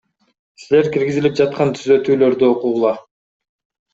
Силер 0.61 0.87
киргизилип 0.95 1.35
жаткан 1.41 1.73
түзөтүүлөрдү 1.79 2.47
окугула. 2.55 2.95